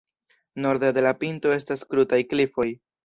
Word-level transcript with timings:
Norde 0.65 0.89
de 0.97 1.03
la 1.07 1.11
pinto 1.23 1.53
estas 1.59 1.85
krutaj 1.93 2.21
klifoj. 2.33 2.67